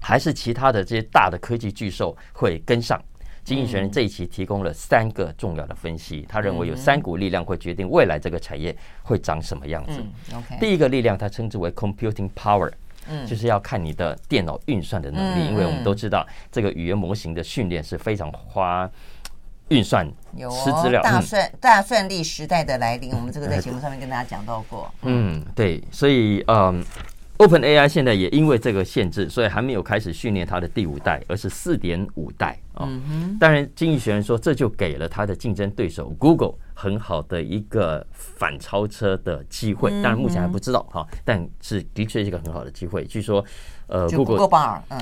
[0.00, 3.02] 还是其他的这些大的科技巨兽会跟上？
[3.48, 10.04] 经济学人这一期提供了三个重要的分析，他认为有三股力量会决定未来这个产业会长什么样子。
[10.60, 12.70] 第一个力量他称之为 computing power，
[13.08, 18.90] 嗯就是要看你的电脑运算的能力，因为我们都知道这个语言模型的训练是非常花
[19.68, 20.06] 运算、
[20.36, 21.00] 吃资料。
[21.00, 24.92] 大算大算力时代的来临，我们这个在节目上面跟大家讲到过。
[25.02, 26.84] 嗯，对，所以嗯。
[27.38, 32.84] OpenAI 现在也因为这个限制，所以还没有开始训练它的第五代，而是四点五代啊。
[32.84, 39.90] 哦嗯、当然，经济学人说这就给了它的竞争对手 Google 很好的一个反超车的机会。
[40.02, 43.04] 当然，目前还不知道哈、但是的确是一个很好的机会。
[43.04, 43.44] 据说，
[43.86, 44.48] 呃，Google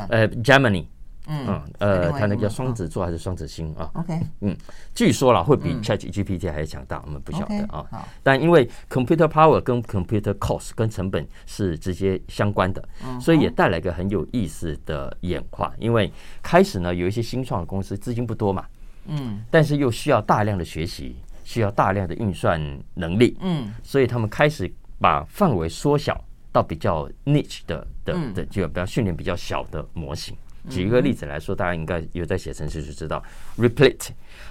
[0.09, 0.85] 呃，Gemini。
[1.27, 4.57] 嗯呃，他那个叫双子座还是双子星啊？OK，嗯，
[4.95, 7.85] 据说啦会比 ChatGPT 还强大，我们不晓得啊。
[8.23, 12.89] 但因为 computer power 跟 computer cost 跟成本是直接相关的，
[13.21, 15.73] 所以也带来一个很有意思的演化。
[15.79, 16.13] 因为
[16.43, 18.65] 开始呢，有一些新创的公司资金不多嘛，
[19.07, 22.61] 嗯，但是又需要大量的学习，需要大量的运算
[22.95, 30.37] 能力，嗯，所以他们开始把范围缩小到比较 niche 的的的，就比较训练比较小的模型。
[30.69, 33.23] 举一个例子来说，大家应该有在写程式就知道
[33.57, 34.09] ，Replit，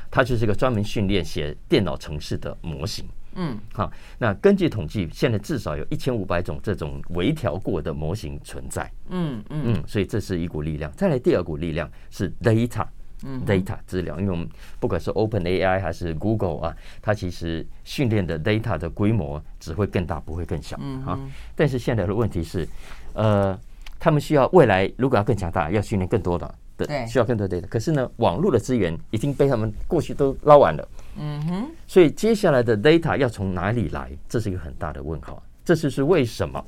[0.09, 3.05] 它就是一个专门训练写电脑程式的模型。
[3.37, 8.89] 嗯，好，那根据统计，现在至少有一千五百种这种微调过的模型存在。
[9.09, 10.89] 嗯嗯嗯，所以这是一股力量。
[10.93, 12.87] 再来第二股力量是 data，
[13.25, 14.47] 嗯，data 资料，因为我们
[14.79, 20.77] 不管是 OpenAI 还是 Google 啊，它其实训练的 data 的规模只会更大，不会更小。
[20.81, 21.19] 嗯，好，
[21.55, 22.65] 但是现在的问题是，
[23.13, 23.59] 呃。
[24.05, 27.67] 他们需要未来如果要更强大，要训练更多的，对，需要更多的 data。
[27.67, 30.87] 可是呢，网络的资源已经被他们过去都捞完了，
[31.17, 34.11] 嗯哼，所以接下来的 data 要从哪里来？
[34.29, 35.41] 这是一个很大的问号。
[35.63, 36.63] 这就是为什么。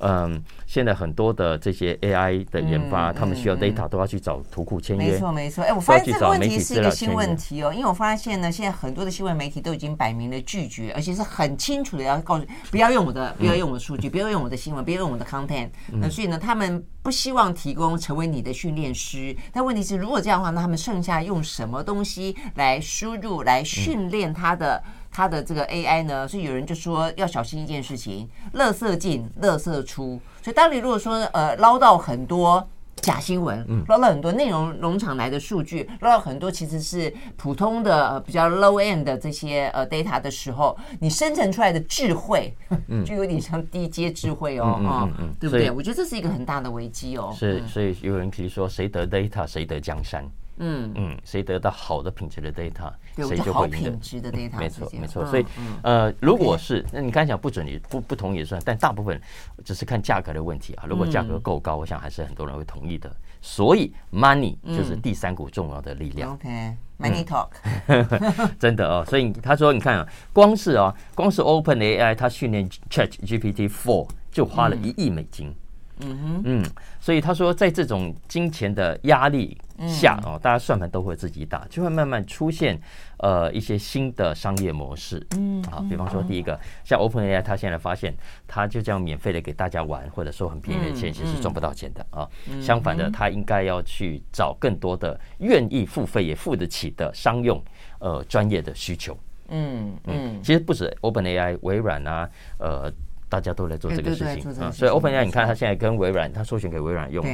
[0.00, 5.12] 嗯，现在很多的这些 AI 的研发，嗯、他们需要 data 都要去找图库签约。
[5.12, 5.62] 没错，没错。
[5.64, 15.68] 哎，我发现这个问题是一个新问题哦，因为我发现呢，现在很多的新闻媒体都已经摆明了拒绝，而且是很清楚的要告诉不要用我的，不要用我的数据，嗯、不要用我的新闻，不要用我的 content。
[15.92, 19.36] 那所以呢，他们不希望提供成为你的训练师。
[19.52, 24.82] 但问题是，如果这样的话，那他们剩下用什么东西来输入来训练他的？
[25.10, 30.20] 嗯他的这个 AI 呢，所以有人就说要小心一件事情：垃圾进，垃圾出。
[30.40, 42.54] 所以当你如果说呃捞到很多假新闻，捞到很多内容农场来的数据，捞到很多其实是普通的呃比较 low end 的这些呃 data 的时候，你生成出来的智慧，
[43.04, 45.70] 就有点像低阶智慧哦，嗯嗯，对不对？
[45.72, 47.34] 我觉得这是一个很大的危机哦。
[47.36, 50.24] 是，所以有人提说，谁得 data，谁得江山。
[50.60, 53.72] 嗯嗯，谁得到好的品质的 data，谁就会赢。
[53.72, 55.24] 品质的 data，没错没错。
[55.26, 55.44] 所以
[55.82, 59.20] 呃，如果是那你刚才讲不准你不不同意也算，但大部分
[59.64, 60.84] 只是看价格的问题啊。
[60.86, 63.10] 如果价格够高，我想还是很多人会同意的。
[63.42, 66.34] 所以 money 就是第三股重要的力量。
[66.34, 67.48] OK，money talk，
[68.60, 69.02] 真的哦。
[69.08, 75.48] 所以他说，你看啊，光是啊，光是 Open AI，它训练 Chat GPT Four 就花了一亿美金。
[75.48, 75.54] 嗯
[76.00, 76.64] 哼，嗯，
[77.00, 82.80] 所以他说，在这种金钱的压力下哦，大家算盘都会自己打，就会慢慢出现
[83.18, 85.26] 呃一些新的商业模式。
[85.36, 88.14] 嗯，好，比方说第一个，像 OpenAI，他现在发现，
[88.46, 92.28] 他就这样免费的给大家玩，或者说很便宜的钱，其实是赚不到钱的啊。
[92.60, 97.62] 相反的，他应该要去找更多的愿意付费也付得起的商用
[97.98, 99.16] 呃专业的需求。
[99.48, 102.92] 嗯嗯，其实不止 OpenAI，微软啊，呃。
[103.30, 107.24] 大家都在做这个事情啊，所以 OpenAI 你看，它现在跟微软，它授权给微软用，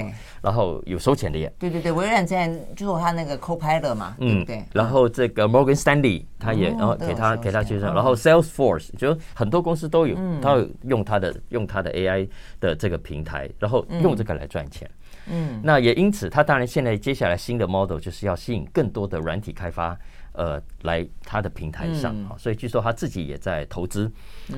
[0.42, 1.50] 然后有收钱的耶。
[1.58, 4.62] 对对对，微软现在就是他那个 Copilot 嘛，嗯对。
[4.74, 12.28] 然后这个 Morgan Stanley 他也然后给他给他介绍，然后 Salesforce 就很多公司都有，他有用它的用它的 AI
[12.60, 14.88] 的这个平台，然后用这个来赚钱。
[15.28, 19.98] 嗯，那也因此，它当然现在接下来新的 model 就是要吸引更多的软体开发。
[20.36, 24.10] 呃，来他的平台上啊，所以据说他自己也在投资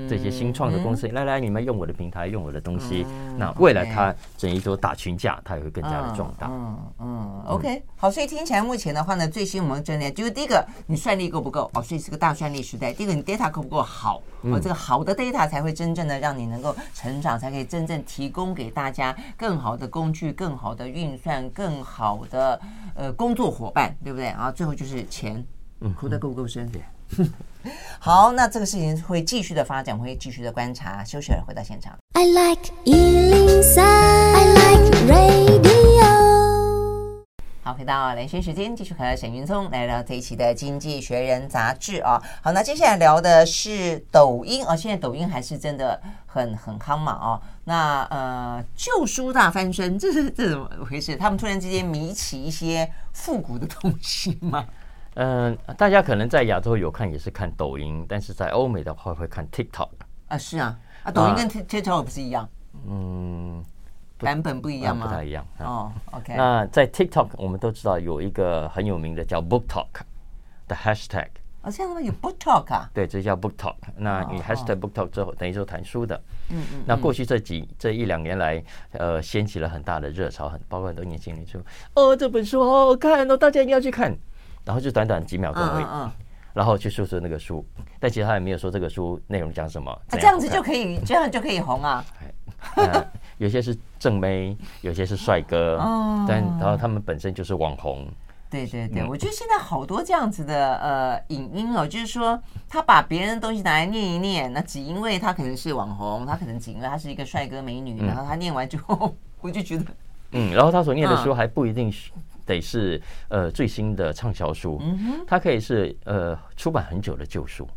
[0.08, 1.06] 这些新创的公司。
[1.08, 3.06] 来来，你们用我的平台，用我的东西。
[3.36, 6.48] 那未来他整一桌打群架，他也会更加的壮大。
[6.50, 11.70] 嗯嗯，OK，好，所以听起来目前的话呢，最新我们真的就是第一个，你算力够不够？
[11.74, 12.92] 哦，所以是个大算力时代。
[12.92, 14.20] 第一个，你 data 够不够好？
[14.42, 22.60] 哦，这个好的 data 才会真正的让你能够成长，才可以真正提供给大家更好的工具、更好的运算、更好的
[22.94, 24.26] 呃工作伙伴，对不对？
[24.26, 25.44] 然后最后就是钱。
[25.80, 26.68] 嗯，哭得够不够深？
[26.70, 26.82] 对，
[28.00, 31.04] 好，那这个事情会继续的发展，会继续的观察。
[31.04, 31.96] 休息了，回到现场。
[32.14, 35.68] I like 103, I like radio。
[37.62, 42.20] 好，回到连线时间，继续和沈云聪来聊这一期的《经济学人》杂志啊。
[42.42, 47.40] 好，那接下来聊的是抖音啊，现在抖音还是真的很很夯嘛啊。
[47.64, 51.14] 那呃，旧书大翻身，这是这怎么回事？
[51.14, 54.66] 他们突然之间迷起一些复古的东西吗？
[55.20, 59.88] 嗯，大家可能在亚洲有看，也是看抖音，但是在欧美的话会看 TikTok
[60.28, 62.48] 啊，是啊，啊，抖音跟 TikTok 不是一样？
[62.86, 63.60] 嗯，
[64.18, 65.06] 版本不一样吗？
[65.06, 65.44] 不太一样。
[65.58, 66.34] 哦，OK。
[66.36, 69.88] 那在 TikTok 我们都知道有一个很有名的叫 Book Talk
[70.68, 71.26] 的 Hashtag。
[71.62, 72.88] 哦，现在有 Book Talk 啊？
[72.94, 73.74] 对，这叫 Book Talk。
[73.96, 76.14] 那你 Hashtag Book Talk 之后，等于说谈书的。
[76.50, 76.84] 嗯嗯。
[76.86, 81.60] 那过去这几这一两年来，呃，掀起了很大的热潮，很包括很多年轻人说，
[81.94, 84.16] 哦，这本书好好看哦，大家一定要去看。
[84.64, 86.10] 然后就短短几秒钟而已，
[86.54, 87.64] 然后去说说那个书，
[88.00, 89.96] 但其实他也没有说这个书内容讲什么。
[90.10, 92.04] 这样子就可以，这样就可以红啊！
[93.38, 95.78] 有些是正妹，有些是帅哥，
[96.26, 98.06] 但然后他们本身就是网红。
[98.50, 109.84] 对对对，我觉得现在好多这样子的呃影音哦，就是说他把别人的东西拿来念一念，那只因为他可能是网红，他可能只因为他是一个帅哥美女，然后他念完之后， 我就觉得，
[110.32, 112.10] 嗯，然后他所念的书还不一定是。
[112.48, 114.80] 得是呃最新的畅销书，
[115.26, 117.64] 它可以是呃出版很久的旧书，《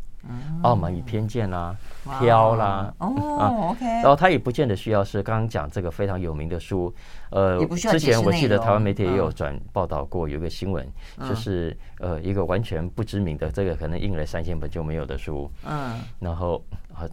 [0.62, 1.76] 傲慢与偏见》啦，
[2.18, 6.92] 《飘》啦，哦，OK，然后它也不见得需要是刚刚讲这个非常有名的书，
[7.30, 10.86] 呃，之前我记得台湾媒体也有转报道过，有一个新闻
[11.28, 16.64] 就是呃一个完全不知名的这个可能印了三千本就没有的书，嗯，然后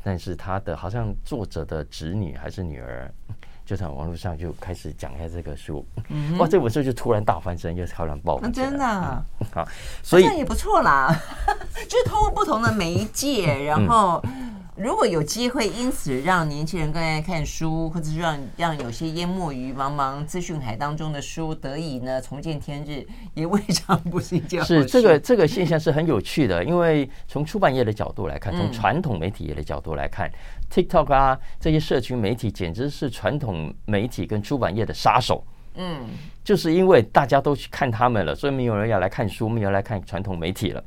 [0.02, 3.12] 但是他的好像作者的侄女还是女儿。
[3.70, 8.40] 就在网络上就开始讲一下这个书，嗯、哇，这本书就突然大翻身，又突然爆。
[8.42, 9.24] 那真的、啊？
[9.42, 9.68] 嗯、好，
[10.02, 11.16] 所以这也不错啦，
[11.88, 14.20] 就是通过不同的媒介，然后
[14.76, 23.06] 如果有机会，因此让年轻人更爱看书，或者是让让有些淹没于茫茫资讯海当中的书得以呢重见天日，
[23.36, 24.82] 也未尝不是一件好事。
[24.82, 30.34] 是这个这个现象是很有趣的，因为从出版业的角度来看，从传统媒体业的角度来看、嗯、
[30.70, 35.46] ，TikTok 啊这些社群媒体简直是传统媒体跟出版业的杀手。
[35.76, 36.08] 嗯，
[36.44, 40.84] 就是因为大家都去看他们了，所以没有人要来看书，没有人来看传统媒体了。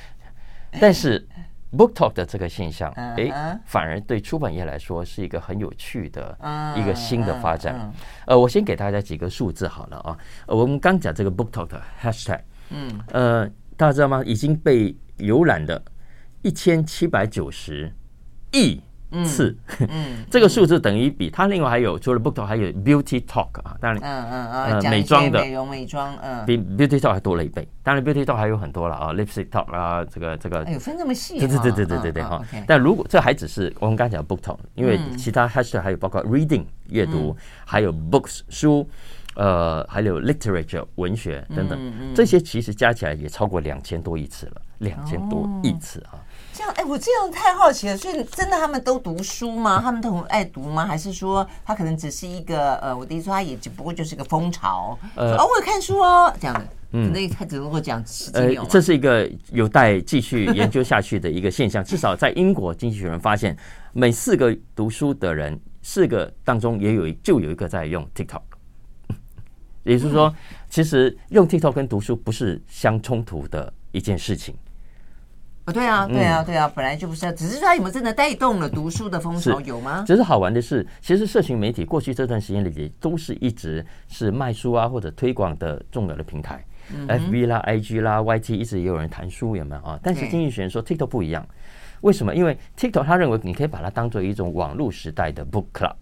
[0.80, 1.26] 但是。
[1.70, 6.34] BookTok 的这个现象，哎，反而对出版业来说是一个很有趣的
[6.74, 7.92] 一个新的发展。
[8.24, 10.16] 呃，我先给大家几个数字好了啊。
[10.46, 12.40] 我们刚讲这个 BookTok 的 Hashtag，
[12.70, 13.46] 嗯，呃，
[13.76, 14.22] 大家知道吗？
[14.24, 15.82] 已经被浏览的
[16.40, 17.94] 一千七百九十
[18.52, 18.80] 亿。
[19.24, 25.40] 次，嗯，这个数字等于比它另外还有除了 Book Talk 还有 Beauty Talk 啊，当然，嗯嗯嗯，美妆的。
[25.40, 27.66] 美容美妆，嗯，比 Beauty Talk 还多了一倍。
[27.82, 32.42] 当然 Beauty Talk 还有很多了啊，Lipstick Talk 啊，这个这个，哎呦，分这么细，对对对对对对对哈。
[32.66, 38.88] 但如果这还只是我们刚才讲 Book Talk，因为其他 Hashtag 还有包括 Reading 阅读，还有 Books 书，
[39.36, 41.78] 呃，还有 Literature 文学等等，
[42.14, 46.20] 这些其实加起来也超过两千多亿次了，两千多亿次啊。
[46.58, 47.96] 这样，哎，我这样太好奇了。
[47.96, 49.80] 所以，真的他们都读书吗？
[49.80, 50.84] 他们都很爱读吗？
[50.84, 54.98] 还是说，他可能只是一个呃，我的意思说，他也只不过就是一个风潮。
[55.14, 56.68] 呃，哦，我有看书哦，这样的。
[56.90, 58.56] 嗯，那他只能够讲实际。
[58.56, 61.82] 呃，这是一个有待继续研究下去的一个现象。
[61.84, 63.56] 至少在英国，经济学人发现，
[63.92, 68.42] 每四个读书的人，四个当中也有就有一个在用 TikTok。
[69.84, 70.34] 也就是说，
[70.68, 74.56] 其实用 TikTok 跟读书不是相冲突的一件事情。
[75.72, 80.04] 对啊，对啊，对啊，本来就不是，只是说他有没有真的带动了读书的风潮，有吗？
[80.06, 86.64] 只是好玩的是，其实社群媒体过去这段时间里也都是一直是卖书啊或者推广的重要的平台
[87.08, 89.98] ，FB 啦、IG 啦、YT 一直也有人谈书，有没有啊？
[90.02, 91.46] 但是经济学人说 TikTok 不一样，
[92.00, 92.34] 为什么？
[92.34, 95.94] 因为 TikTok 他认为你可以把它当做一种网络时代的 Book Club，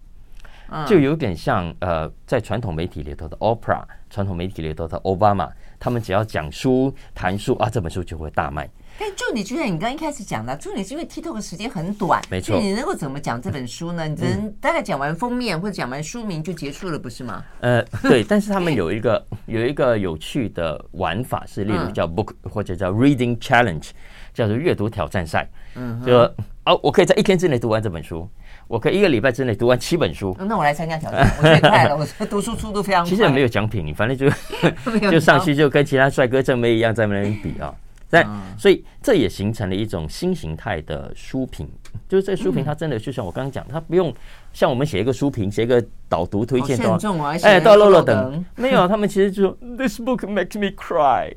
[0.85, 5.49] 就有点像呃，在传统媒体里头的 Oprah，传统媒体里头的 Obama，
[5.79, 8.69] 他们只要讲书谈书啊，这本书就会大卖。
[8.99, 14.07] 但就你就像你刚刚一开始讲的，就你是因为 TikTok 的时间很短，没错，你能够怎么讲这本书呢？
[14.07, 17.43] 你只能大概讲完封面或者讲完书名就结束了，不是吗？
[17.61, 23.89] 呃，对，但是他们有一个 有一个有趣的玩法是，例如叫 Book 或者叫 Reading Challenge，
[24.33, 25.47] 叫做阅读挑战赛。
[25.75, 26.17] 嗯，就
[26.65, 28.27] 哦，我可以在一天之内读完这本书，
[28.67, 30.35] 我可以一个礼拜之内读完七本书。
[30.39, 33.09] 那我来参加挑战，我最快了，我读书速度非常快。
[33.11, 34.27] 其实也没有奖品，你反正就
[35.11, 37.71] 就上去就跟其他帅哥正妹一样在那边比啊。
[38.07, 38.25] 在，
[38.57, 41.69] 所以这也形成了一种新形态的书评，
[42.07, 44.13] 就是这个书评，它真的就像我刚刚讲，它不用
[44.53, 51.35] 像我们写一个书评，写一个导读推荐的话，哎，到漏了等，没有，他们其实就说 This book makes me cry，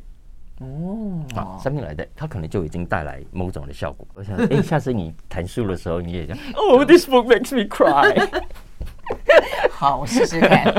[0.61, 4.07] 哦，好，something like that，它可能就已经带来某种的效果。
[4.15, 8.45] 我想，哎，下次你谈书的时候，你也讲 哦，This book makes me cry，
[9.73, 10.73] 好，我试试看，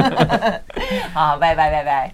[1.13, 2.13] 好，拜拜拜拜。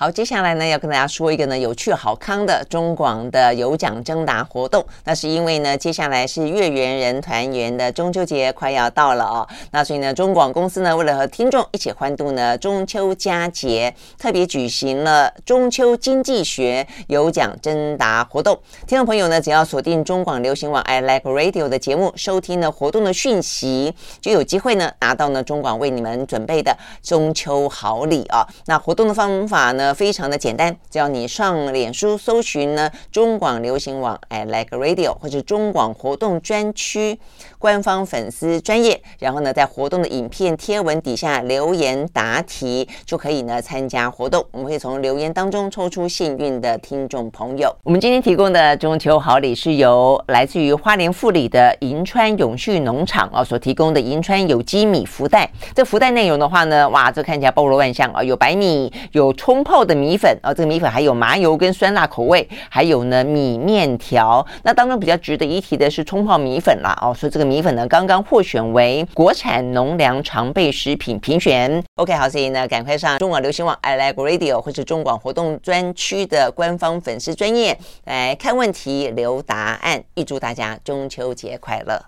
[0.00, 4.82] 好，接下来呢，要跟大家说一个呢有趣好康的中广的有奖征答活动。
[5.04, 9.46] 那是因为呢，接下来是月圆人团圆的中秋节快要到了哦。
[9.72, 18.58] 那所以呢，中广公司呢，为了和听众一起欢度呢中秋佳节，特别举行了中秋经济学有奖征答活动。
[18.86, 28.48] 听众朋友呢，只要锁定中广流行网 I Like Radio 的节目，收听呢活动的讯息，就有机会呢拿到呢中广为你们准备的中秋好礼啊。
[28.64, 37.18] 那活动的方法呢，非常的简单，只要你上脸书搜寻呢中广流行网 I Like Radio 或者中广活动专区
[37.58, 44.44] 官方粉丝专页，然后呢在活动的影片贴文底下留言答题，就可以呢参加活动。
[44.52, 47.74] 我们会从留言当中抽出幸运的听众朋友。
[47.82, 55.50] 我们今天提供的中秋好礼是由来自于花莲富里的银川永续农场啊所提供的银川有机米福袋。
[55.74, 59.79] 这福袋内容的话呢，哇，这看起来包罗万象啊，有白米，有冲泡。
[59.84, 64.46] 的米粉啊，这个米粉还有麻油跟酸辣口味，还有呢米面条。
[64.62, 71.82] 那当中比较值得一提的是冲泡米粉啦哦，所以这个米粉呢刚刚获选为国产农粮常备食品评选。
[71.96, 80.02] OK，好，所以呢赶快上中广流行网 I Like Radio 或是中广活动专区的官方粉丝专页来看问题留答案。
[80.14, 81.98] 预祝大家中秋节快乐！